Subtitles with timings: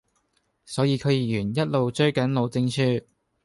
[0.65, 2.81] 所以區議員一路追緊路政署